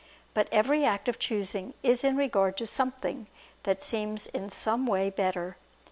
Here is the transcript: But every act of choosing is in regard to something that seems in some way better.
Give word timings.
But 0.33 0.47
every 0.51 0.83
act 0.83 1.07
of 1.07 1.19
choosing 1.19 1.75
is 1.83 2.03
in 2.03 2.17
regard 2.17 2.57
to 2.57 2.65
something 2.65 3.27
that 3.65 3.83
seems 3.83 4.25
in 4.25 4.49
some 4.49 4.87
way 4.87 5.11
better. 5.11 5.57